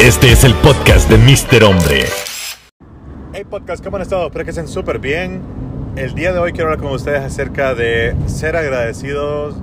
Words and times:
Este 0.00 0.32
es 0.32 0.44
el 0.44 0.54
podcast 0.56 1.10
de 1.10 1.18
Mr. 1.18 1.64
Hombre. 1.64 2.04
Hey 3.32 3.44
podcast, 3.48 3.84
¿cómo 3.84 3.96
han 3.96 4.02
estado? 4.02 4.26
Espero 4.26 4.44
que 4.44 4.50
estén 4.50 4.68
súper 4.68 4.98
bien. 4.98 5.40
El 5.96 6.14
día 6.14 6.32
de 6.32 6.38
hoy 6.38 6.52
quiero 6.52 6.70
hablar 6.70 6.82
con 6.82 6.92
ustedes 6.92 7.20
acerca 7.20 7.74
de 7.74 8.14
ser 8.26 8.56
agradecidos 8.56 9.56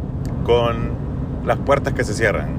con 0.46 0.92
las 1.46 1.58
puertas 1.58 1.94
que 1.94 2.04
se 2.04 2.14
cierran. 2.14 2.50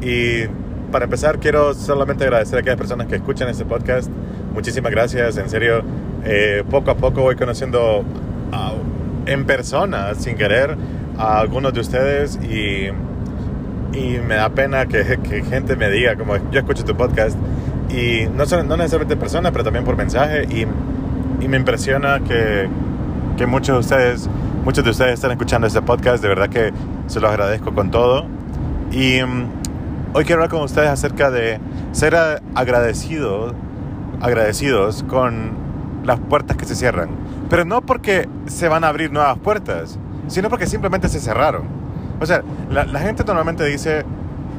Y 0.00 0.46
para 0.92 1.04
empezar 1.04 1.38
quiero 1.38 1.74
solamente 1.74 2.24
agradecer 2.24 2.56
a 2.56 2.60
aquellas 2.60 2.78
personas 2.78 3.06
que 3.08 3.16
escuchan 3.16 3.48
este 3.48 3.64
podcast. 3.64 4.10
Muchísimas 4.54 4.90
gracias, 4.92 5.36
en 5.36 5.48
serio. 5.50 5.82
eh, 6.24 6.64
poco 6.68 6.90
a 6.90 6.96
poco 6.96 7.22
voy 7.22 7.36
conociendo 7.36 8.04
a- 8.52 8.72
en 9.26 9.46
persona, 9.46 10.14
sin 10.16 10.34
querer, 10.36 10.76
a 11.16 11.38
algunos 11.38 11.72
de 11.72 11.80
ustedes 11.80 12.36
y 12.42 12.88
y 13.92 14.18
me 14.18 14.34
da 14.36 14.50
pena 14.50 14.86
que, 14.86 15.18
que 15.22 15.42
gente 15.42 15.76
me 15.76 15.90
diga, 15.90 16.16
como 16.16 16.36
yo 16.50 16.60
escucho 16.60 16.84
tu 16.84 16.96
podcast, 16.96 17.36
y 17.90 18.26
no, 18.36 18.44
no 18.64 18.76
necesariamente 18.76 19.14
en 19.14 19.20
persona, 19.20 19.50
pero 19.52 19.64
también 19.64 19.84
por 19.84 19.96
mensaje, 19.96 20.44
y, 20.44 20.66
y 21.44 21.48
me 21.48 21.56
impresiona 21.56 22.20
que, 22.20 22.68
que 23.36 23.46
muchos 23.46 23.74
de 23.76 23.80
ustedes, 23.80 24.28
muchos 24.64 24.84
de 24.84 24.90
ustedes 24.90 25.14
están 25.14 25.30
escuchando 25.30 25.66
este 25.66 25.80
podcast, 25.82 26.22
de 26.22 26.28
verdad 26.28 26.48
que 26.48 26.72
se 27.06 27.20
los 27.20 27.30
agradezco 27.30 27.72
con 27.74 27.90
todo. 27.90 28.26
Y 28.90 29.22
mm, 29.22 29.44
hoy 30.14 30.24
quiero 30.24 30.42
hablar 30.42 30.50
con 30.50 30.62
ustedes 30.62 30.88
acerca 30.90 31.30
de 31.30 31.58
ser 31.92 32.14
a- 32.16 32.40
agradecidos, 32.54 33.54
agradecidos 34.20 35.02
con 35.04 35.52
las 36.04 36.18
puertas 36.20 36.56
que 36.56 36.64
se 36.64 36.74
cierran, 36.74 37.08
pero 37.48 37.64
no 37.64 37.80
porque 37.82 38.28
se 38.46 38.68
van 38.68 38.84
a 38.84 38.88
abrir 38.88 39.12
nuevas 39.12 39.38
puertas, 39.38 39.98
sino 40.26 40.48
porque 40.50 40.66
simplemente 40.66 41.08
se 41.08 41.20
cerraron. 41.20 41.77
O 42.20 42.26
sea, 42.26 42.42
la, 42.70 42.84
la 42.84 43.00
gente 43.00 43.24
normalmente 43.24 43.64
dice 43.64 44.04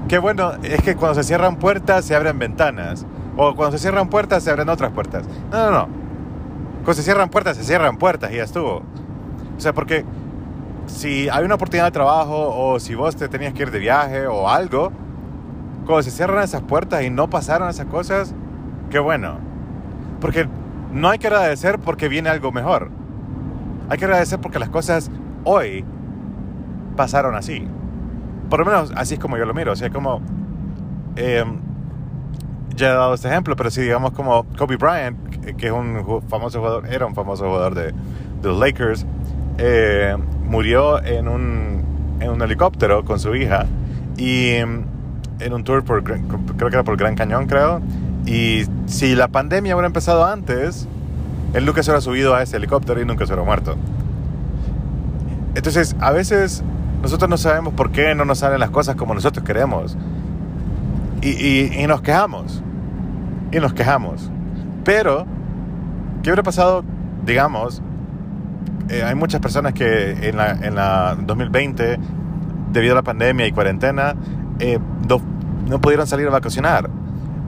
que 0.08 0.17
bueno, 0.17 0.54
es 0.63 0.81
que 0.81 0.95
cuando 0.95 1.16
se 1.16 1.23
cierran 1.23 1.58
puertas 1.58 2.06
se 2.06 2.16
abren 2.16 2.39
ventanas. 2.39 3.06
O 3.38 3.56
cuando 3.56 3.78
se 3.78 3.81
cierran 3.81 4.09
puertas 4.09 4.44
se 4.44 4.52
abren 4.52 4.67
otras 4.70 4.92
puertas. 4.92 5.23
No, 5.52 5.66
no, 5.66 5.72
no. 5.72 5.88
Cuando 6.84 6.94
se 6.94 7.03
cierran 7.03 7.30
puertas, 7.30 7.58
se 7.58 7.64
cierran 7.64 7.97
puertas 7.97 8.31
y 8.31 8.38
ya 8.38 8.44
estuvo. 8.44 8.78
O 9.58 9.59
sea, 9.59 9.73
porque 9.73 10.06
si 10.88 11.30
hay 11.30 11.44
una 11.44 11.56
oportunidad 11.56 11.86
de 11.86 11.92
trabajo 11.92 12.53
o 12.56 12.80
si 12.80 12.95
vos 12.95 13.16
te 13.16 13.28
tenías 13.30 13.53
que 13.53 13.64
ir 13.64 13.72
de 13.72 13.80
viaje 13.80 14.25
o 14.28 14.50
algo, 14.50 14.91
cuando 15.86 16.03
se 16.03 16.12
cierran 16.12 16.44
esas 16.44 16.62
puertas 16.64 17.03
y 17.03 17.09
no 17.09 17.30
pasaron 17.30 17.69
esas 17.69 17.86
cosas, 17.86 18.34
qué 18.89 19.00
bueno. 19.00 19.38
Porque 20.19 20.47
no 20.91 21.09
hay 21.09 21.19
que 21.19 21.28
agradecer 21.28 21.80
porque 21.80 22.08
viene 22.08 22.30
algo 22.30 22.52
mejor. 22.52 22.89
Hay 23.89 23.97
que 23.97 24.06
agradecer 24.06 24.39
porque 24.39 24.59
las 24.59 24.69
cosas 24.69 25.12
hoy 25.44 25.86
pasaron 26.95 27.36
así. 27.36 27.66
Por 28.50 28.59
lo 28.59 28.66
menos 28.66 28.92
así 28.95 29.16
es 29.16 29.20
como 29.20 29.38
yo 29.38 29.45
lo 29.45 29.54
miro. 29.54 29.72
O 29.73 29.76
sea, 29.76 29.90
como... 29.90 30.22
eh, 31.16 31.44
ya 32.76 32.88
he 32.92 32.94
dado 32.94 33.14
este 33.14 33.28
ejemplo, 33.28 33.56
pero 33.56 33.70
si 33.72 33.81
digamos 33.81 34.12
como 34.12 34.46
Kobe 34.58 34.78
Bryant, 34.78 35.18
que- 35.58 35.68
es 35.68 35.72
un 35.73 36.22
famoso 36.30 36.59
jugador, 36.59 36.88
era 36.88 37.06
un 37.06 37.14
famoso 37.16 37.46
jugador 37.46 37.76
de, 37.76 37.94
los 38.42 38.58
Lakers, 38.58 39.06
eh, 39.58 40.16
murió 40.46 41.04
en 41.04 41.28
un, 41.28 41.84
en 42.22 42.30
un 42.30 42.42
helicóptero 42.42 43.03
con 43.03 43.20
su 43.20 43.36
hija 43.36 43.66
y 44.18 44.53
mm, 44.66 45.42
en 45.42 45.53
un 45.53 45.64
tour 45.66 45.84
por, 45.84 46.03
creo 46.03 46.24
que 46.70 46.76
era 46.76 46.84
por 46.84 46.96
Gran 46.96 47.16
Cañón, 47.16 47.48
creo. 47.48 47.81
Y 48.26 48.64
si 48.86 49.14
la 49.16 49.28
pandemia 49.28 49.76
hubiera 49.76 49.88
empezado 49.88 50.26
antes, 50.26 50.88
él 51.53 51.66
nunca 51.66 51.84
se 51.84 51.92
hubiera 51.92 52.02
subido 52.02 52.36
a 52.36 52.44
ese 52.44 52.58
helicóptero 52.58 53.02
y 53.02 53.06
nunca 53.06 53.26
se 53.26 53.34
hubiera 53.34 53.46
muerto. 53.46 53.76
Entonces, 55.56 55.96
a 56.00 56.12
veces 56.12 56.64
nosotros 57.02 57.30
no 57.30 57.38
sabemos 57.38 57.73
por 57.73 57.92
qué 57.92 58.14
no 58.16 58.25
nos 58.25 58.39
salen 58.39 58.59
las 58.59 58.69
cosas 58.69 58.95
como 58.95 59.14
nosotros 59.14 59.45
queremos. 59.45 59.97
Y, 61.22 61.30
y- 61.30 61.81
y 61.83 61.88
nos 61.88 62.02
quejamos. 62.02 62.61
Y 63.52 63.58
nos 63.59 63.73
quejamos. 63.73 64.30
Pero, 64.83 65.25
¿qué 66.24 66.29
hubiera 66.29 66.44
pasado, 66.44 66.84
digamos, 67.25 67.81
eh, 68.90 69.03
hay 69.03 69.16
muchas 69.16 69.41
personas 69.41 69.74
que 69.74 70.29
en 70.29 70.38
la, 70.38 70.51
en 70.51 70.75
la 70.75 71.16
2020, 71.22 72.00
debido 72.72 72.94
a 72.94 72.96
la 72.96 73.01
pandemia 73.03 73.47
y 73.47 73.51
cuarentena, 73.51 74.16
eh, 74.59 74.79
no, 75.07 75.22
no 75.68 75.79
pudieron 75.81 76.07
salir 76.07 76.28
a 76.28 76.31
vacacionar. 76.31 76.90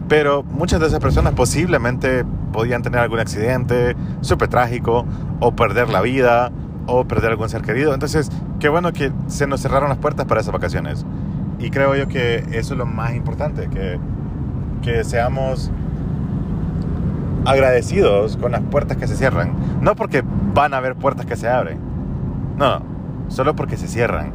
Pero 0.08 0.44
muchas 0.44 0.80
de 0.81 0.88
esas 0.88 1.00
personas 1.00 1.34
posiblemente 1.34 2.26
podían 2.52 2.81
tener 2.81 3.00
algún 3.00 3.20
accidente 3.20 3.96
súper 4.22 4.50
trágico, 4.50 5.06
o 5.40 5.56
perder 5.56 5.90
la 5.90 6.02
vida, 6.02 6.52
o 6.91 7.06
perder 7.06 7.31
algún 7.31 7.50
ser 7.50 7.62
querido. 7.62 7.94
Entonces, 7.94 8.31
qué 8.59 8.69
bueno 8.69 8.91
que 8.94 9.12
se 9.28 9.47
nos 9.47 9.62
cerraron 9.62 9.90
las 9.90 9.97
puertas 9.97 10.25
para 10.25 10.41
esas 10.41 10.53
vacaciones. 10.53 11.06
Y 11.59 11.69
creo 11.69 11.96
yo 11.96 12.07
que 12.07 12.38
eso 12.52 12.74
es 12.74 12.78
lo 12.78 12.85
más 12.85 13.13
importante, 13.13 13.69
que, 13.69 14.00
que 14.81 15.03
seamos 15.03 15.72
agradecidos 17.46 18.38
con 18.38 18.52
las 18.52 18.62
puertas 18.62 18.97
que 18.97 19.07
se 19.07 19.16
cierran. 19.16 19.53
No 19.81 19.96
porque 19.96 20.24
van 20.53 20.74
a 20.74 20.78
haber 20.78 20.96
puertas 20.96 21.25
que 21.25 21.35
se 21.35 21.47
abren. 21.47 21.79
No. 22.57 22.81
Solo 23.29 23.56
porque 23.56 23.78
se 23.78 23.88
cierran. 23.88 24.31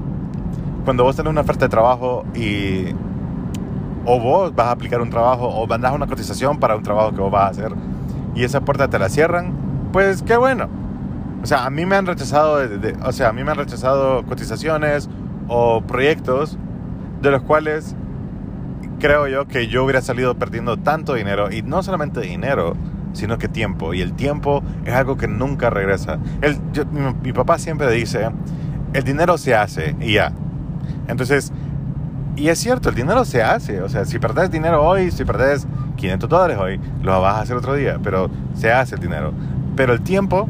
Cuando 0.85 1.05
vos 1.05 1.17
tenés 1.17 1.31
una 1.31 1.41
oferta 1.41 1.67
de 1.67 1.69
trabajo 1.69 2.25
y... 2.35 2.95
O 4.09 4.21
vos 4.21 4.55
vas 4.55 4.69
a 4.69 4.71
aplicar 4.71 5.01
un 5.01 5.11
trabajo 5.11 5.49
o 5.49 5.67
mandás 5.67 5.93
una 5.93 6.07
cotización 6.07 6.61
para 6.61 6.77
un 6.77 6.85
trabajo 6.85 7.11
que 7.11 7.21
vos 7.21 7.33
vas 7.33 7.43
a 7.43 7.49
hacer 7.49 7.73
y 8.37 8.45
esa 8.45 8.61
puerta 8.61 8.89
te 8.89 8.99
la 8.99 9.09
cierran, 9.09 9.53
pues 9.93 10.23
qué 10.23 10.37
bueno. 10.37 10.69
O 11.47 11.49
sea, 11.49 11.65
a 11.65 11.71
mí 11.71 11.87
me 11.87 11.95
han 11.95 12.07
rechazado, 12.07 12.59
o 13.05 13.13
sea, 13.13 13.29
a 13.29 13.33
mí 13.33 13.45
me 13.45 13.53
han 13.53 13.57
rechazado 13.57 14.25
cotizaciones 14.25 15.09
o 15.47 15.81
proyectos 15.81 16.59
de 17.23 17.31
los 17.31 17.41
cuales 17.43 17.95
creo 18.99 19.29
yo 19.29 19.47
que 19.47 19.69
yo 19.69 19.85
hubiera 19.85 20.03
salido 20.03 20.35
perdiendo 20.35 20.77
tanto 20.77 21.15
dinero 21.15 21.53
y 21.53 21.63
no 21.63 21.85
solamente 21.85 22.21
dinero, 22.21 22.75
sino 23.13 23.39
que 23.39 23.47
tiempo. 23.47 23.95
Y 23.95 24.01
el 24.01 24.15
tiempo 24.15 24.65
es 24.85 24.93
algo 24.93 25.17
que 25.17 25.29
nunca 25.29 25.71
regresa. 25.71 26.19
El, 26.41 26.59
mi 27.23 27.33
papá 27.33 27.59
siempre 27.59 27.93
dice, 27.93 28.29
el 28.93 29.05
dinero 29.05 29.39
se 29.39 29.55
hace 29.55 29.95
y 30.01 30.15
ya. 30.15 30.33
Entonces, 31.07 31.53
y 32.35 32.49
es 32.49 32.59
cierto, 32.59 32.89
el 32.89 32.97
dinero 32.97 33.25
se 33.25 33.45
hace. 33.45 33.83
O 33.83 33.89
sea, 33.89 34.05
si 34.05 34.19
perdés 34.19 34.51
dinero 34.51 34.83
hoy, 34.83 35.13
si 35.13 35.25
perdés 35.25 35.69
500 35.95 36.29
dólares 36.29 36.59
hoy, 36.59 36.81
lo 37.05 37.21
vas 37.21 37.37
a 37.37 37.43
hacer 37.43 37.57
otro 37.57 37.75
día, 37.75 38.01
pero 38.03 38.29
se 38.55 38.73
hace 38.73 38.97
el 38.97 39.01
dinero. 39.01 39.33
Pero 39.77 39.93
el 39.93 40.01
tiempo, 40.01 40.49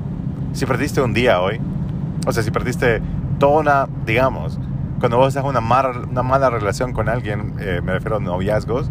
si 0.57 0.67
perdiste 0.67 1.01
un 1.01 1.15
día 1.15 1.41
hoy, 1.41 1.61
o 2.27 2.33
sea, 2.33 2.43
si 2.43 2.51
perdiste 2.51 3.01
toda 3.39 3.61
una, 3.61 3.87
digamos, 4.07 4.59
cuando 5.01 5.19
vos 5.19 5.29
estás 5.29 5.45
una 5.45 5.61
mala, 5.61 5.93
una 6.11 6.23
mala 6.23 6.51
relación 6.51 6.93
con 6.93 7.09
alguien, 7.09 7.55
eh, 7.61 7.81
me 7.85 7.93
refiero 7.93 8.17
a 8.17 8.21
noviazgos, 8.21 8.91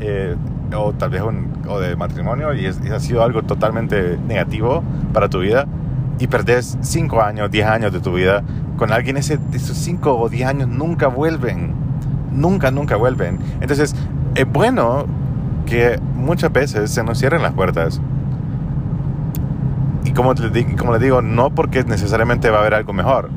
eh, 0.00 0.36
o 0.74 0.92
tal 0.92 1.10
vez 1.10 1.22
un, 1.22 1.52
o 1.68 1.78
de 1.78 1.94
matrimonio, 1.96 2.52
y, 2.54 2.66
es- 2.66 2.80
y 2.84 2.88
ha 2.90 2.98
sido 3.00 3.22
algo 3.22 3.42
totalmente 3.42 4.18
negativo 4.26 4.82
para 5.12 5.28
tu 5.28 5.40
vida, 5.40 5.66
y 6.18 6.26
perdés 6.28 6.78
5 6.80 7.20
años, 7.22 7.50
10 7.50 7.66
años 7.66 7.92
de 7.92 8.00
tu 8.00 8.12
vida 8.14 8.42
con 8.76 8.92
alguien, 8.92 9.16
ese, 9.16 9.38
esos 9.52 9.76
5 9.76 10.16
o 10.18 10.28
10 10.28 10.48
años 10.48 10.68
nunca 10.68 11.08
vuelven. 11.08 11.74
Nunca, 12.32 12.70
nunca 12.72 12.96
vuelven. 12.96 13.38
Entonces, 13.60 13.94
es 14.34 14.52
bueno 14.52 15.06
que 15.66 16.00
muchas 16.16 16.52
veces 16.52 16.90
se 16.90 17.04
nos 17.04 17.18
cierren 17.18 17.42
las 17.42 17.52
puertas. 17.52 18.00
Como, 20.14 20.34
te 20.34 20.76
como 20.76 20.92
les 20.92 21.00
digo, 21.00 21.22
no 21.22 21.50
porque 21.50 21.82
necesariamente 21.84 22.50
va 22.50 22.58
a 22.58 22.60
haber 22.60 22.74
algo 22.74 22.92
mejor, 22.92 23.30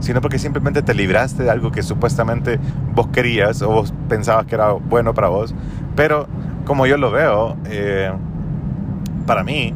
sino 0.00 0.20
porque 0.20 0.38
simplemente 0.38 0.82
te 0.82 0.94
libraste 0.94 1.42
de 1.42 1.50
algo 1.50 1.70
que 1.70 1.82
supuestamente 1.82 2.58
vos 2.94 3.08
querías 3.08 3.60
o 3.62 3.68
vos 3.68 3.92
pensabas 4.08 4.46
que 4.46 4.54
era 4.54 4.72
bueno 4.72 5.12
para 5.14 5.28
vos. 5.28 5.54
Pero 5.94 6.26
como 6.64 6.86
yo 6.86 6.96
lo 6.96 7.10
veo, 7.10 7.56
eh, 7.66 8.10
para 9.26 9.44
mí, 9.44 9.74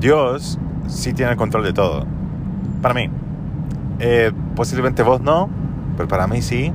Dios 0.00 0.58
sí 0.86 1.12
tiene 1.12 1.32
el 1.32 1.36
control 1.36 1.64
de 1.64 1.72
todo. 1.72 2.06
Para 2.80 2.94
mí. 2.94 3.10
Eh, 3.98 4.30
posiblemente 4.54 5.02
vos 5.02 5.20
no, 5.20 5.48
pero 5.96 6.08
para 6.08 6.26
mí 6.26 6.42
sí. 6.42 6.72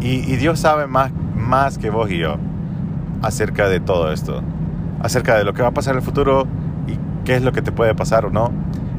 Y, 0.00 0.30
y 0.30 0.36
Dios 0.36 0.60
sabe 0.60 0.86
más, 0.86 1.10
más 1.36 1.78
que 1.78 1.90
vos 1.90 2.10
y 2.10 2.18
yo 2.18 2.36
acerca 3.22 3.68
de 3.68 3.80
todo 3.80 4.12
esto. 4.12 4.42
Acerca 5.02 5.36
de 5.36 5.44
lo 5.44 5.54
que 5.54 5.62
va 5.62 5.68
a 5.68 5.72
pasar 5.72 5.94
en 5.94 5.98
el 5.98 6.04
futuro 6.04 6.46
qué 7.30 7.36
es 7.36 7.42
lo 7.42 7.52
que 7.52 7.62
te 7.62 7.70
puede 7.70 7.94
pasar 7.94 8.26
o 8.26 8.30
no. 8.30 8.50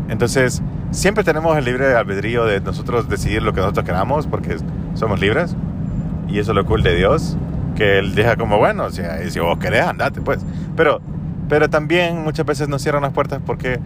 Entonces, 0.07 0.61
siempre 0.91 1.25
tenemos 1.25 1.57
el 1.57 1.65
libre 1.65 1.93
albedrío 1.95 2.45
de 2.45 2.61
nosotros 2.61 3.09
decidir 3.09 3.43
lo 3.43 3.51
que 3.51 3.59
nosotros 3.59 3.85
queramos 3.85 4.25
porque 4.25 4.55
somos 4.93 5.19
libres. 5.19 5.53
Y 6.29 6.39
eso 6.39 6.51
es 6.53 6.55
lo 6.55 6.65
cool 6.65 6.81
de 6.81 6.95
Dios. 6.95 7.35
Que 7.75 7.99
Él 7.99 8.15
deja 8.15 8.37
como, 8.37 8.57
bueno, 8.57 8.89
si, 8.89 9.01
si 9.31 9.41
vos 9.41 9.57
querés, 9.57 9.81
andate 9.81 10.21
pues. 10.21 10.39
Pero, 10.77 11.01
pero 11.49 11.69
también 11.69 12.23
muchas 12.23 12.45
veces 12.45 12.69
nos 12.69 12.81
cierran 12.81 13.01
las 13.01 13.11
puertas 13.11 13.41
porque 13.45 13.81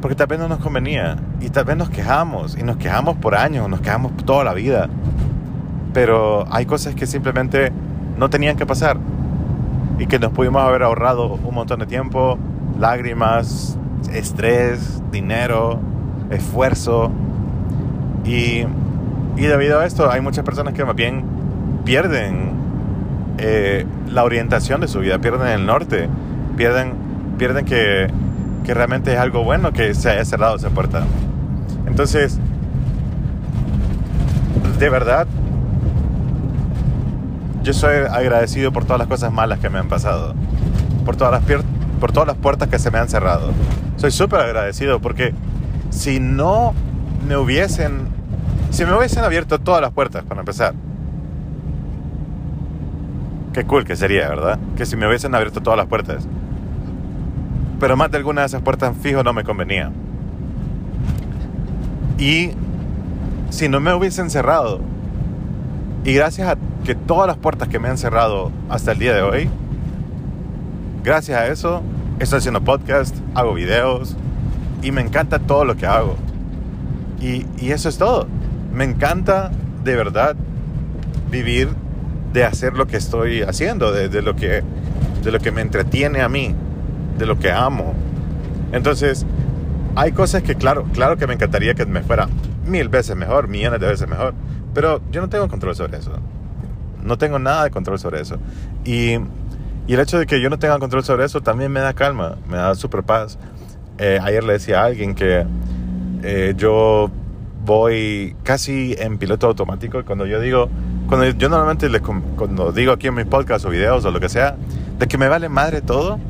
porque 0.00 0.14
tal 0.14 0.28
vez 0.28 0.38
no 0.38 0.48
nos 0.48 0.60
convenía 0.60 1.18
y 1.42 1.50
tal 1.50 1.66
vez 1.66 1.76
nos 1.76 1.90
quejamos 1.90 2.56
y 2.56 2.62
nos 2.62 2.78
quejamos 2.78 3.18
por 3.18 3.34
años, 3.34 3.68
nos 3.68 3.82
quejamos 3.82 4.16
toda 4.24 4.44
la 4.44 4.54
vida. 4.54 4.88
Pero 5.92 6.46
hay 6.50 6.64
cosas 6.64 6.94
que 6.94 7.06
simplemente 7.06 7.70
no 8.16 8.30
tenían 8.30 8.56
que 8.56 8.64
pasar 8.64 8.96
y 9.98 10.06
que 10.06 10.18
nos 10.18 10.32
pudimos 10.32 10.62
haber 10.62 10.84
ahorrado 10.84 11.34
un 11.34 11.54
montón 11.54 11.80
de 11.80 11.86
tiempo, 11.86 12.38
lágrimas, 12.80 13.78
estrés, 14.12 15.02
dinero, 15.12 15.78
esfuerzo. 16.30 17.12
Y, 18.24 18.64
y 19.36 19.42
debido 19.42 19.78
a 19.78 19.86
esto 19.86 20.10
hay 20.10 20.20
muchas 20.20 20.44
personas 20.44 20.74
que 20.74 20.84
más 20.84 20.96
bien 20.96 21.24
pierden 21.84 22.52
eh, 23.38 23.86
la 24.08 24.24
orientación 24.24 24.80
de 24.80 24.88
su 24.88 25.00
vida, 25.00 25.18
pierden 25.18 25.48
el 25.48 25.66
norte, 25.66 26.08
pierden, 26.56 26.94
pierden 27.38 27.64
que, 27.64 28.08
que 28.64 28.74
realmente 28.74 29.12
es 29.12 29.18
algo 29.18 29.44
bueno 29.44 29.72
que 29.72 29.94
se 29.94 30.10
haya 30.10 30.24
cerrado 30.24 30.56
esa 30.56 30.70
puerta. 30.70 31.04
Entonces, 31.86 32.38
de 34.78 34.88
verdad, 34.88 35.26
yo 37.62 37.72
soy 37.74 37.96
agradecido 38.10 38.72
por 38.72 38.84
todas 38.84 38.98
las 38.98 39.08
cosas 39.08 39.32
malas 39.32 39.58
que 39.58 39.68
me 39.68 39.78
han 39.78 39.88
pasado, 39.88 40.34
por 41.04 41.16
todas 41.16 41.32
las, 41.32 41.62
por 42.00 42.12
todas 42.12 42.26
las 42.26 42.36
puertas 42.36 42.68
que 42.68 42.78
se 42.78 42.90
me 42.90 42.98
han 42.98 43.08
cerrado. 43.08 43.50
Soy 43.96 44.10
súper 44.10 44.40
agradecido 44.40 45.00
porque 45.00 45.34
si 45.90 46.18
no 46.18 46.74
me 47.28 47.36
hubiesen, 47.36 48.08
si 48.70 48.84
me 48.84 48.96
hubiesen 48.96 49.22
abierto 49.22 49.58
todas 49.60 49.82
las 49.82 49.92
puertas 49.92 50.24
para 50.24 50.40
empezar, 50.40 50.74
qué 53.52 53.64
cool 53.64 53.84
que 53.84 53.96
sería, 53.96 54.28
¿verdad? 54.28 54.58
Que 54.76 54.86
si 54.86 54.96
me 54.96 55.06
hubiesen 55.06 55.34
abierto 55.34 55.60
todas 55.60 55.76
las 55.76 55.86
puertas. 55.86 56.26
Pero 57.78 57.96
más 57.96 58.10
de 58.10 58.16
alguna 58.16 58.42
de 58.42 58.48
esas 58.48 58.62
puertas 58.62 58.96
fijo 59.00 59.22
no 59.22 59.32
me 59.32 59.44
convenía. 59.44 59.90
Y 62.18 62.50
si 63.50 63.68
no 63.68 63.80
me 63.80 63.92
hubiesen 63.94 64.30
cerrado, 64.30 64.80
y 66.04 66.14
gracias 66.14 66.48
a 66.48 66.56
que 66.84 66.94
todas 66.94 67.26
las 67.26 67.36
puertas 67.36 67.68
que 67.68 67.78
me 67.78 67.88
han 67.88 67.98
cerrado 67.98 68.50
hasta 68.68 68.92
el 68.92 68.98
día 68.98 69.14
de 69.14 69.22
hoy, 69.22 69.50
gracias 71.02 71.38
a 71.38 71.46
eso, 71.48 71.82
estoy 72.18 72.38
haciendo 72.38 72.62
podcast, 72.62 73.16
hago 73.34 73.54
videos 73.54 74.16
y 74.82 74.92
me 74.92 75.00
encanta 75.00 75.38
todo 75.38 75.64
lo 75.64 75.76
que 75.76 75.86
hago. 75.86 76.16
Y, 77.20 77.46
eso 77.70 77.88
es 77.88 77.98
todo. 77.98 78.26
Me 78.72 78.84
encanta 78.84 79.50
de 79.84 79.94
verdad 79.94 80.36
vivir 81.30 81.68
de 82.32 82.44
hacer 82.44 82.74
lo 82.74 82.86
que 82.86 82.96
estoy 82.96 83.42
haciendo, 83.42 83.92
de, 83.92 84.08
de 84.08 84.22
lo, 84.22 84.36
que, 84.36 84.62
de 85.22 85.30
lo 85.30 85.38
que 85.38 85.52
me 85.52 85.60
entretiene 85.60 86.22
a 86.22 86.28
mí, 86.28 86.54
de 87.18 87.26
lo 87.26 87.38
que 87.38 87.50
amo. 87.50 87.94
Entonces, 88.72 89.26
hay 89.96 90.12
cosas 90.12 90.42
que 90.42 90.54
claro, 90.54 90.84
claro 90.94 91.16
que 91.16 91.26
me 91.26 91.34
encantaría 91.34 91.74
que 91.74 91.84
me 91.84 92.02
fuera 92.02 92.28
mil 92.66 92.88
veces 92.88 93.16
mejor, 93.16 93.48
millones 93.48 93.80
de 93.80 93.86
veces 93.86 94.08
mejor, 94.08 94.34
pero 94.72 95.02
yo 95.10 95.20
no 95.20 95.28
tengo 95.28 95.48
control 95.48 95.74
sobre 95.74 95.98
eso. 95.98 96.12
No 97.02 97.18
tengo 97.18 97.38
nada 97.38 97.64
de 97.64 97.70
control 97.70 97.98
sobre 97.98 98.20
eso. 98.20 98.38
Y, 98.84 99.18
y 99.90 99.94
el 99.94 99.98
hecho 99.98 100.20
de 100.20 100.26
que 100.26 100.40
yo 100.40 100.48
no 100.50 100.56
tenga 100.56 100.78
control 100.78 101.02
sobre 101.02 101.24
eso 101.24 101.40
también 101.40 101.72
me 101.72 101.80
da 101.80 101.94
calma, 101.94 102.36
me 102.48 102.56
da 102.58 102.76
super 102.76 103.02
paz. 103.02 103.40
Eh, 103.98 104.20
ayer 104.22 104.44
le 104.44 104.52
decía 104.52 104.82
a 104.82 104.84
alguien 104.84 105.16
que 105.16 105.44
eh, 106.22 106.54
yo 106.56 107.10
voy 107.64 108.36
casi 108.44 108.94
en 108.96 109.18
piloto 109.18 109.48
automático 109.48 109.98
y 109.98 110.04
cuando 110.04 110.26
yo 110.26 110.38
digo, 110.40 110.68
cuando 111.08 111.26
yo 111.30 111.48
normalmente 111.48 111.88
les 111.88 112.02
cuando 112.02 112.70
digo 112.70 112.92
aquí 112.92 113.08
en 113.08 113.16
mis 113.16 113.24
podcasts 113.24 113.66
o 113.66 113.70
videos 113.70 114.04
o 114.04 114.12
lo 114.12 114.20
que 114.20 114.28
sea, 114.28 114.54
de 114.96 115.08
que 115.08 115.18
me 115.18 115.26
vale 115.26 115.48
madre 115.48 115.80
todo, 115.80 116.20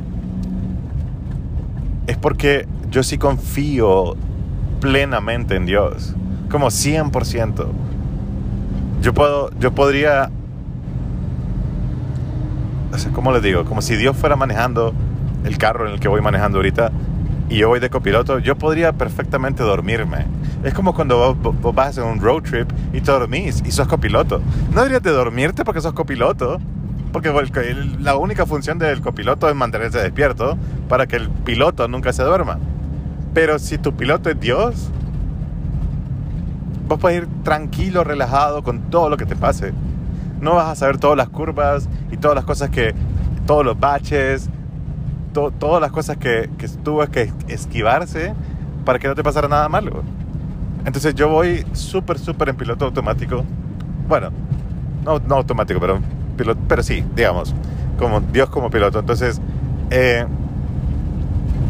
es 2.07 2.17
porque 2.17 2.65
yo 2.89 3.03
sí 3.03 3.19
confío 3.19 4.15
plenamente 4.79 5.55
en 5.55 5.67
Dios, 5.67 6.15
como 6.49 6.69
100%. 6.71 7.67
Yo 9.03 9.13
puedo, 9.13 9.51
yo 9.59 9.71
podría, 9.75 10.31
¿cómo 13.13 13.31
les 13.31 13.41
digo? 13.41 13.65
Como 13.65 13.81
si 13.81 13.95
Dios 13.95 14.15
fuera 14.17 14.35
manejando 14.35 14.93
el 15.43 15.57
carro 15.57 15.87
en 15.87 15.93
el 15.93 15.99
que 15.99 16.07
voy 16.07 16.21
manejando 16.21 16.57
ahorita 16.57 16.91
y 17.49 17.57
yo 17.57 17.67
voy 17.67 17.79
de 17.79 17.89
copiloto, 17.89 18.39
yo 18.39 18.57
podría 18.57 18.93
perfectamente 18.93 19.63
dormirme. 19.63 20.25
Es 20.63 20.73
como 20.73 20.93
cuando 20.93 21.35
vos, 21.35 21.75
vas 21.75 21.97
en 21.97 22.05
un 22.05 22.19
road 22.19 22.43
trip 22.43 22.69
y 22.93 23.01
te 23.01 23.11
dormís 23.11 23.61
y 23.65 23.71
sos 23.71 23.87
copiloto. 23.87 24.41
No 24.69 24.81
deberías 24.81 25.03
de 25.03 25.11
dormirte 25.11 25.65
porque 25.65 25.81
sos 25.81 25.93
copiloto. 25.93 26.59
Porque 27.11 27.29
la 27.99 28.15
única 28.15 28.45
función 28.45 28.79
del 28.79 29.01
copiloto 29.01 29.49
es 29.49 29.55
mantenerse 29.55 29.99
despierto 29.99 30.57
para 30.87 31.07
que 31.07 31.17
el 31.17 31.29
piloto 31.29 31.89
nunca 31.89 32.13
se 32.13 32.23
duerma. 32.23 32.57
Pero 33.33 33.59
si 33.59 33.77
tu 33.77 33.93
piloto 33.97 34.29
es 34.29 34.39
Dios, 34.39 34.89
vos 36.87 36.99
puedes 36.99 37.23
ir 37.23 37.27
tranquilo, 37.43 38.05
relajado 38.05 38.63
con 38.63 38.89
todo 38.89 39.09
lo 39.09 39.17
que 39.17 39.25
te 39.25 39.35
pase. 39.35 39.73
No 40.39 40.55
vas 40.55 40.69
a 40.69 40.75
saber 40.75 40.99
todas 40.99 41.17
las 41.17 41.27
curvas 41.27 41.89
todas 42.21 42.35
las 42.35 42.45
cosas 42.45 42.69
que, 42.69 42.95
todos 43.47 43.65
los 43.65 43.79
baches, 43.79 44.49
to- 45.33 45.51
todas 45.51 45.81
las 45.81 45.91
cosas 45.91 46.17
que, 46.17 46.49
que 46.57 46.67
tuvo 46.69 47.05
que 47.07 47.31
esquivarse 47.47 48.33
para 48.85 48.99
que 48.99 49.07
no 49.07 49.15
te 49.15 49.23
pasara 49.23 49.47
nada 49.47 49.69
malo. 49.69 50.03
Entonces 50.85 51.13
yo 51.15 51.29
voy 51.29 51.65
súper, 51.73 52.19
súper 52.19 52.49
en 52.49 52.55
piloto 52.55 52.85
automático. 52.85 53.43
Bueno, 54.07 54.31
no, 55.05 55.19
no 55.19 55.35
automático, 55.35 55.79
pero, 55.79 55.99
piloto, 56.37 56.59
pero 56.67 56.83
sí, 56.83 57.03
digamos, 57.15 57.53
como 57.99 58.21
Dios 58.21 58.49
como 58.49 58.69
piloto. 58.69 58.99
Entonces, 58.99 59.41
eh, 59.91 60.25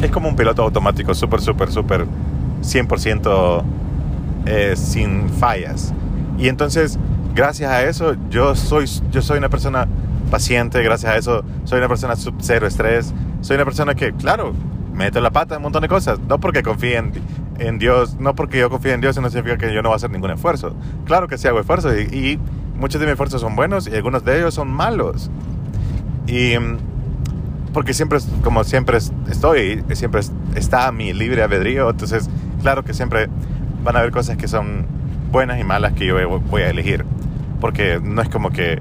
es 0.02 0.12
como 0.12 0.30
un 0.30 0.36
piloto 0.36 0.64
automático, 0.64 1.14
súper, 1.14 1.42
súper, 1.42 1.72
súper, 1.72 2.06
100% 2.62 3.64
eh, 4.46 4.74
sin 4.76 5.30
fallas. 5.30 5.94
Y 6.38 6.48
entonces, 6.48 6.98
gracias 7.36 7.72
a 7.72 7.84
eso, 7.84 8.16
yo 8.30 8.56
soy, 8.56 8.86
yo 9.12 9.22
soy 9.22 9.38
una 9.38 9.50
persona 9.50 9.88
paciente, 10.32 10.82
gracias 10.82 11.12
a 11.14 11.18
eso, 11.18 11.44
soy 11.66 11.78
una 11.78 11.88
persona 11.88 12.16
sub 12.16 12.34
cero 12.40 12.66
estrés, 12.66 13.14
soy 13.42 13.56
una 13.58 13.66
persona 13.66 13.94
que, 13.94 14.14
claro, 14.14 14.54
meto 14.96 15.22
la 15.22 15.30
pata 15.30 15.54
en 15.56 15.60
un 15.60 15.64
montón 15.64 15.84
de 15.84 15.88
cosas, 15.88 16.20
no 16.28 16.40
porque 16.40 16.64
confíe 16.64 16.98
en, 16.98 17.12
en 17.60 17.78
Dios, 17.78 18.16
no 18.20 18.34
porque 18.34 18.58
yo 18.58 18.70
confíe 18.72 18.94
en 18.94 19.02
Dios, 19.02 19.16
no 19.22 19.30
significa 19.30 19.58
que 19.58 19.74
yo 19.74 19.84
no 19.84 19.90
voy 19.90 19.94
a 19.94 19.98
hacer 19.98 20.10
ningún 20.10 20.32
esfuerzo. 20.32 20.76
Claro 21.06 21.28
que 21.28 21.38
sí 21.38 21.48
hago 21.48 21.60
esfuerzos 21.60 21.94
y, 22.12 22.16
y 22.34 22.40
muchos 22.80 23.00
de 23.00 23.06
mis 23.06 23.12
esfuerzos 23.14 23.42
son 23.42 23.56
buenos 23.56 23.88
y 23.88 23.96
algunos 23.96 24.26
de 24.26 24.38
ellos 24.40 24.54
son 24.56 24.70
malos. 24.72 25.30
Y 26.28 26.58
mm, 26.58 26.78
porque 27.74 27.94
siempre, 27.94 28.20
como 28.44 28.64
siempre 28.64 28.98
es- 28.98 29.12
estoy, 29.30 29.84
siempre 29.94 30.22
es- 30.22 30.32
está 30.56 30.92
mi 30.92 31.14
libre 31.14 31.44
albedrío, 31.44 31.90
entonces 31.90 32.30
claro 32.62 32.84
que 32.84 32.94
siempre 32.94 33.28
van 33.84 33.96
a 33.96 34.00
haber 34.00 34.12
cosas 34.12 34.38
que 34.38 34.48
son 34.48 34.86
buenas 35.32 35.60
y 35.60 35.64
malas 35.64 35.94
que 35.94 36.06
yo 36.06 36.16
voy 36.50 36.62
a 36.62 36.70
elegir, 36.70 37.06
porque 37.62 38.00
no 38.04 38.22
es 38.22 38.30
como 38.30 38.50
que 38.52 38.80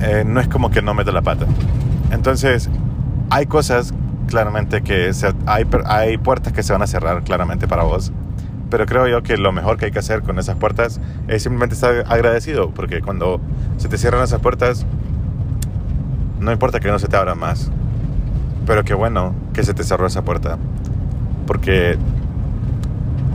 eh, 0.00 0.24
no 0.26 0.40
es 0.40 0.48
como 0.48 0.70
que 0.70 0.82
no 0.82 0.94
meto 0.94 1.12
la 1.12 1.22
pata. 1.22 1.46
Entonces 2.10 2.68
hay 3.30 3.46
cosas 3.46 3.92
claramente 4.26 4.82
que 4.82 5.10
hay, 5.46 5.66
hay 5.86 6.18
puertas 6.18 6.52
que 6.52 6.62
se 6.62 6.72
van 6.72 6.82
a 6.82 6.86
cerrar 6.86 7.22
claramente 7.22 7.66
para 7.68 7.84
vos. 7.84 8.12
Pero 8.70 8.84
creo 8.86 9.06
yo 9.06 9.22
que 9.22 9.36
lo 9.36 9.52
mejor 9.52 9.76
que 9.76 9.86
hay 9.86 9.90
que 9.92 10.00
hacer 10.00 10.22
con 10.22 10.38
esas 10.38 10.56
puertas 10.56 11.00
es 11.28 11.42
simplemente 11.42 11.74
estar 11.74 12.04
agradecido, 12.08 12.70
porque 12.70 13.00
cuando 13.00 13.40
se 13.76 13.88
te 13.88 13.96
cierran 13.96 14.24
esas 14.24 14.40
puertas, 14.40 14.84
no 16.40 16.50
importa 16.52 16.80
que 16.80 16.88
no 16.88 16.98
se 16.98 17.06
te 17.06 17.16
abran 17.16 17.38
más, 17.38 17.70
pero 18.66 18.84
qué 18.84 18.94
bueno 18.94 19.34
que 19.52 19.62
se 19.62 19.72
te 19.72 19.84
cerró 19.84 20.06
esa 20.06 20.22
puerta, 20.22 20.58
porque 21.46 21.96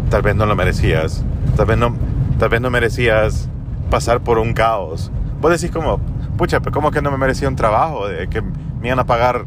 tal 0.09 0.21
vez 0.21 0.35
no 0.35 0.45
lo 0.45 0.55
merecías, 0.57 1.23
tal 1.55 1.65
vez 1.65 1.77
no, 1.77 1.95
tal 2.37 2.49
vez 2.49 2.59
no 2.59 2.69
merecías 2.69 3.47
pasar 3.89 4.19
por 4.19 4.37
un 4.37 4.53
caos. 4.53 5.11
Vos 5.39 5.51
decís 5.51 5.71
como, 5.73 6.01
pucha, 6.41 6.59
pero 6.59 6.71
¿cómo 6.71 6.89
que 6.89 7.03
no 7.03 7.11
me 7.11 7.19
merecía 7.19 7.47
un 7.47 7.55
trabajo 7.55 8.07
de 8.07 8.27
que 8.27 8.41
me 8.41 8.87
iban 8.87 8.97
a 8.97 9.03
pagar 9.03 9.45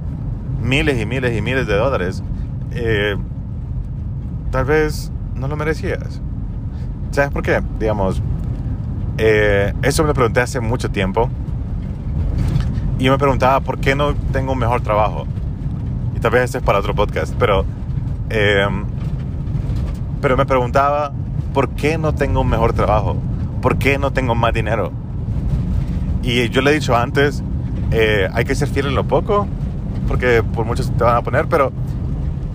miles 0.62 0.96
y 1.00 1.04
miles 1.04 1.36
y 1.36 1.42
miles 1.42 1.66
de 1.66 1.74
dólares? 1.74 2.22
Eh, 2.70 3.16
tal 4.52 4.64
vez 4.64 5.10
no 5.34 5.48
lo 5.48 5.56
merecías. 5.56 6.22
¿Sabes 7.10 7.32
por 7.32 7.42
qué? 7.42 7.60
Digamos, 7.80 8.22
eh, 9.18 9.74
eso 9.82 10.04
me 10.04 10.06
lo 10.06 10.14
pregunté 10.14 10.38
hace 10.38 10.60
mucho 10.60 10.88
tiempo. 10.88 11.28
Y 13.00 13.06
yo 13.06 13.10
me 13.10 13.18
preguntaba 13.18 13.58
por 13.58 13.80
qué 13.80 13.96
no 13.96 14.14
tengo 14.32 14.52
un 14.52 14.58
mejor 14.60 14.80
trabajo. 14.80 15.26
Y 16.14 16.20
tal 16.20 16.30
vez 16.30 16.44
este 16.44 16.58
es 16.58 16.64
para 16.64 16.78
otro 16.78 16.94
podcast, 16.94 17.34
pero, 17.40 17.64
eh, 18.30 18.68
pero 20.20 20.36
me 20.36 20.46
preguntaba 20.46 21.10
por 21.52 21.70
qué 21.70 21.98
no 21.98 22.14
tengo 22.14 22.42
un 22.42 22.48
mejor 22.48 22.72
trabajo, 22.72 23.16
por 23.60 23.78
qué 23.78 23.98
no 23.98 24.12
tengo 24.12 24.36
más 24.36 24.54
dinero. 24.54 25.03
Y 26.24 26.48
yo 26.48 26.62
le 26.62 26.70
he 26.70 26.74
dicho 26.74 26.96
antes, 26.96 27.42
eh, 27.90 28.28
hay 28.32 28.44
que 28.44 28.54
ser 28.54 28.68
fiel 28.68 28.86
en 28.86 28.94
lo 28.94 29.04
poco, 29.04 29.46
porque 30.08 30.42
por 30.42 30.64
muchos 30.64 30.90
te 30.96 31.04
van 31.04 31.16
a 31.16 31.22
poner, 31.22 31.46
pero 31.48 31.70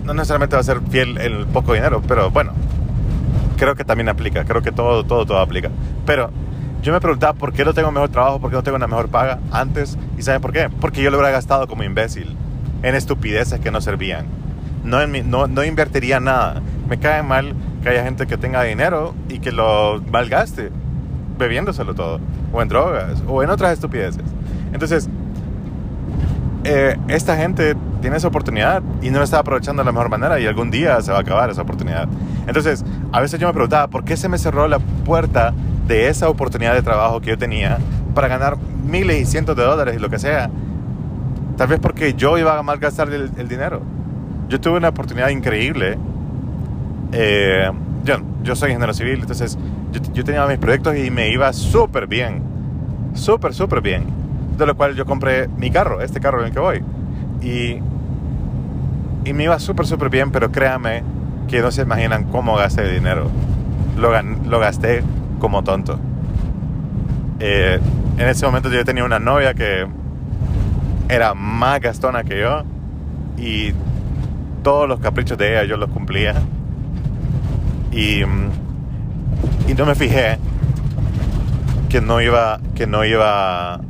no 0.04 0.12
necesariamente 0.14 0.56
va 0.56 0.60
a 0.60 0.64
ser 0.64 0.80
fiel 0.90 1.18
en 1.18 1.32
el 1.34 1.46
poco 1.46 1.72
dinero, 1.74 2.02
pero 2.06 2.30
bueno, 2.30 2.52
creo 3.56 3.74
que 3.76 3.84
también 3.84 4.08
aplica, 4.08 4.44
creo 4.44 4.62
que 4.62 4.72
todo, 4.72 5.04
todo, 5.04 5.24
todo 5.24 5.38
aplica. 5.38 5.70
Pero 6.04 6.30
yo 6.82 6.92
me 6.92 7.00
preguntaba 7.00 7.34
por 7.34 7.52
qué 7.52 7.64
no 7.64 7.72
tengo 7.72 7.92
mejor 7.92 8.08
trabajo, 8.08 8.40
por 8.40 8.50
qué 8.50 8.56
no 8.56 8.62
tengo 8.62 8.76
una 8.76 8.86
mejor 8.88 9.08
paga 9.08 9.38
antes, 9.52 9.96
y 10.18 10.22
¿saben 10.22 10.40
por 10.40 10.52
qué? 10.52 10.68
Porque 10.80 11.02
yo 11.02 11.10
lo 11.10 11.18
hubiera 11.18 11.30
gastado 11.30 11.68
como 11.68 11.84
imbécil 11.84 12.36
en 12.82 12.94
estupideces 12.94 13.60
que 13.60 13.70
no 13.70 13.80
servían. 13.80 14.26
No, 14.82 15.00
en 15.00 15.10
mi- 15.10 15.22
no, 15.22 15.46
no 15.46 15.62
invertiría 15.62 16.18
nada. 16.20 16.62
Me 16.88 16.98
cae 16.98 17.22
mal 17.22 17.54
que 17.82 17.90
haya 17.90 18.02
gente 18.02 18.26
que 18.26 18.36
tenga 18.38 18.62
dinero 18.62 19.14
y 19.28 19.38
que 19.38 19.52
lo 19.52 20.02
malgaste 20.10 20.70
bebiéndoselo 21.38 21.94
todo, 21.94 22.18
o 22.52 22.62
en 22.62 22.68
drogas, 22.68 23.22
o 23.26 23.42
en 23.42 23.50
otras 23.50 23.72
estupideces. 23.72 24.24
Entonces, 24.72 25.08
eh, 26.64 26.96
esta 27.08 27.36
gente 27.36 27.74
tiene 28.00 28.16
esa 28.16 28.28
oportunidad 28.28 28.82
y 29.02 29.10
no 29.10 29.18
la 29.18 29.24
está 29.24 29.38
aprovechando 29.38 29.82
de 29.82 29.86
la 29.86 29.92
mejor 29.92 30.10
manera 30.10 30.40
y 30.40 30.46
algún 30.46 30.70
día 30.70 31.00
se 31.00 31.10
va 31.10 31.18
a 31.18 31.20
acabar 31.20 31.50
esa 31.50 31.62
oportunidad. 31.62 32.08
Entonces, 32.46 32.84
a 33.12 33.20
veces 33.20 33.40
yo 33.40 33.46
me 33.46 33.52
preguntaba, 33.52 33.88
¿por 33.88 34.04
qué 34.04 34.16
se 34.16 34.28
me 34.28 34.38
cerró 34.38 34.68
la 34.68 34.78
puerta 34.78 35.54
de 35.90 36.08
esa 36.08 36.28
oportunidad 36.28 36.74
de 36.74 36.82
trabajo 36.82 37.20
que 37.20 37.30
yo 37.30 37.38
tenía 37.38 37.78
para 38.14 38.28
ganar 38.28 38.56
miles 38.86 39.20
y 39.20 39.26
cientos 39.26 39.56
de 39.56 39.64
dólares 39.64 39.96
y 39.96 39.98
lo 39.98 40.08
que 40.08 40.20
sea. 40.20 40.48
Tal 41.56 41.66
vez 41.66 41.80
porque 41.80 42.14
yo 42.14 42.38
iba 42.38 42.56
a 42.56 42.62
malgastar 42.62 43.12
el, 43.12 43.30
el 43.36 43.48
dinero. 43.48 43.82
Yo 44.48 44.60
tuve 44.60 44.78
una 44.78 44.90
oportunidad 44.90 45.28
increíble. 45.30 45.98
Eh, 47.12 47.70
yo, 48.04 48.18
yo 48.42 48.54
soy 48.54 48.70
ingeniero 48.70 48.94
civil, 48.94 49.20
entonces 49.20 49.58
yo, 49.92 50.00
yo 50.12 50.24
tenía 50.24 50.46
mis 50.46 50.58
proyectos 50.58 50.96
y 50.96 51.10
me 51.10 51.30
iba 51.30 51.52
súper 51.52 52.06
bien. 52.06 52.42
Súper, 53.14 53.54
súper 53.54 53.80
bien. 53.80 54.04
De 54.56 54.66
lo 54.66 54.76
cual 54.76 54.94
yo 54.94 55.06
compré 55.06 55.48
mi 55.48 55.70
carro, 55.70 56.00
este 56.00 56.20
carro 56.20 56.40
en 56.40 56.46
el 56.46 56.52
que 56.52 56.60
voy. 56.60 56.82
Y, 57.42 57.78
y 59.24 59.32
me 59.32 59.44
iba 59.44 59.58
súper, 59.58 59.86
súper 59.86 60.10
bien, 60.10 60.30
pero 60.30 60.50
créanme 60.52 61.02
que 61.48 61.60
no 61.60 61.70
se 61.70 61.82
imaginan 61.82 62.24
cómo 62.24 62.56
gasté 62.56 62.82
el 62.82 62.94
dinero. 62.94 63.30
Lo, 63.96 64.10
lo 64.22 64.60
gasté 64.60 65.02
como 65.38 65.64
tonto. 65.64 65.98
Eh, 67.40 67.80
en 68.18 68.28
ese 68.28 68.44
momento 68.46 68.70
yo 68.70 68.84
tenía 68.84 69.04
una 69.04 69.18
novia 69.18 69.54
que 69.54 69.86
era 71.08 71.34
más 71.34 71.80
gastona 71.80 72.22
que 72.22 72.38
yo 72.38 72.62
y 73.36 73.72
todos 74.62 74.86
los 74.86 75.00
caprichos 75.00 75.38
de 75.38 75.52
ella 75.52 75.64
yo 75.64 75.76
los 75.76 75.90
cumplía. 75.90 76.34
Y, 77.90 78.22
y 79.70 79.74
no 79.74 79.86
me 79.86 79.94
fijé 79.94 80.36
que 81.88 82.00
no 82.00 82.20
iba, 82.20 82.58
que 82.74 82.88
no 82.88 83.04
iba, 83.04 83.80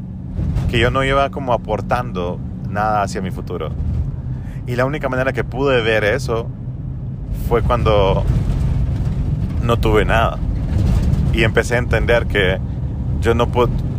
que 0.71 0.79
yo 0.79 0.91
no 0.91 1.03
iba 1.05 1.31
como 1.31 1.55
aportando 1.55 2.39
nada 2.69 3.03
hacia 3.03 3.23
mi 3.23 3.31
futuro. 3.31 3.71
Y 4.67 4.77
la 4.77 4.85
única 4.85 5.09
manera 5.09 5.33
que 5.33 5.43
pude 5.43 5.81
ver 5.81 6.05
eso 6.05 6.49
fue 7.49 7.63
cuando 7.63 8.25
no 9.63 9.79
tuve 9.79 10.05
nada. 10.05 10.37
Y 11.33 11.45
empecé 11.45 11.77
a 11.77 11.79
entender 11.79 12.27
que 12.27 12.59
yo 13.23 13.35
no 13.35 13.49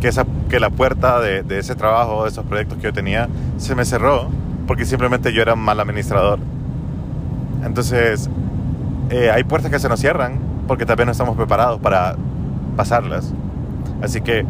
que, 0.00 0.06
esa, 0.06 0.24
que 0.48 0.60
la 0.60 0.70
puerta 0.70 1.18
de, 1.18 1.44
ese 1.58 1.74
trabajo, 1.74 2.22
de 2.22 2.30
esos 2.30 2.46
proyectos 2.46 2.78
que 2.78 2.84
yo 2.84 2.92
tenía, 2.92 3.28
se 3.56 3.74
me 3.74 3.84
cerró 3.84 4.28
porque 4.68 4.84
simplemente 4.84 5.32
yo 5.32 5.42
era 5.42 5.56
mal 5.56 5.80
administrador. 5.80 6.38
Entonces, 7.64 8.30
eh, 9.10 9.32
hay 9.32 9.42
puertas 9.42 9.72
que 9.72 9.80
se 9.80 9.88
nos 9.88 9.98
cierran 9.98 10.51
porque 10.66 10.86
tal 10.86 10.96
vez 10.96 11.06
no 11.06 11.12
estamos 11.12 11.36
preparados 11.36 11.80
para 11.80 12.16
pasarlas. 12.76 13.32
Así 14.02 14.20
que, 14.20 14.40
eh, 14.40 14.44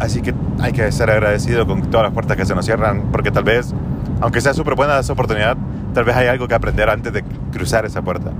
así 0.00 0.22
que 0.22 0.34
hay 0.60 0.72
que 0.72 0.90
ser 0.92 1.10
agradecido 1.10 1.66
con 1.66 1.82
todas 1.82 2.04
las 2.04 2.12
puertas 2.12 2.36
que 2.36 2.46
se 2.46 2.54
nos 2.54 2.64
cierran 2.64 3.02
porque 3.12 3.30
tal 3.30 3.44
vez, 3.44 3.74
aunque 4.20 4.40
sea 4.40 4.54
súper 4.54 4.74
buena 4.74 4.98
esa 4.98 5.12
oportunidad, 5.12 5.56
tal 5.94 6.04
vez 6.04 6.16
hay 6.16 6.28
algo 6.28 6.48
que 6.48 6.54
aprender 6.54 6.88
antes 6.88 7.12
de 7.12 7.22
cruzar 7.52 7.84
esa 7.84 8.02
puerta. 8.02 8.30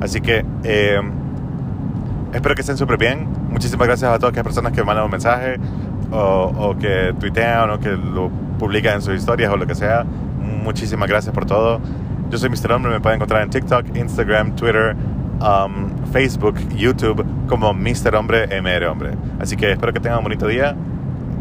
Así 0.00 0.20
que 0.20 0.44
eh, 0.64 1.00
espero 2.32 2.54
que 2.54 2.60
estén 2.62 2.76
súper 2.76 2.98
bien. 2.98 3.28
Muchísimas 3.50 3.86
gracias 3.86 4.10
a 4.10 4.18
todas 4.18 4.34
las 4.34 4.44
personas 4.44 4.72
que 4.72 4.82
mandan 4.82 5.04
un 5.04 5.10
mensaje 5.10 5.56
o, 6.10 6.52
o, 6.56 6.78
que 6.78 7.14
tuitean 7.18 7.70
o 7.70 7.78
que 7.78 7.90
lo 7.90 8.28
publican 8.58 8.94
en 8.94 9.02
sus 9.02 9.14
historias 9.14 9.52
o 9.52 9.56
lo 9.56 9.66
que 9.66 9.74
sea. 9.74 10.04
Muchísimas 10.64 11.08
gracias 11.08 11.34
por 11.34 11.46
todo. 11.46 11.80
Yo 12.34 12.38
soy 12.38 12.50
Mr. 12.50 12.72
Hombre, 12.72 12.90
me 12.90 13.00
pueden 13.00 13.18
encontrar 13.18 13.42
en 13.42 13.50
TikTok, 13.50 13.94
Instagram, 13.94 14.56
Twitter, 14.56 14.96
um, 15.40 16.04
Facebook, 16.10 16.58
YouTube 16.74 17.24
como 17.46 17.72
Mr. 17.72 18.16
Hombre 18.16 18.48
MR 18.60 18.86
Hombre. 18.88 19.12
Así 19.38 19.56
que 19.56 19.70
espero 19.70 19.92
que 19.92 20.00
tengan 20.00 20.18
un 20.18 20.24
bonito 20.24 20.48
día, 20.48 20.74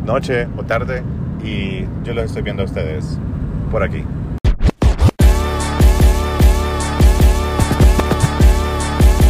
noche 0.06 0.48
o 0.56 0.62
tarde 0.62 1.02
y 1.44 1.88
yo 2.04 2.14
los 2.14 2.26
estoy 2.26 2.44
viendo 2.44 2.62
a 2.62 2.66
ustedes 2.68 3.18
por 3.72 3.82
aquí. 3.82 4.06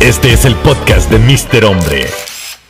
Este 0.02 0.34
es 0.34 0.44
el 0.44 0.56
podcast 0.56 1.10
de 1.10 1.18
Mr. 1.18 1.64
Hombre. 1.64 2.23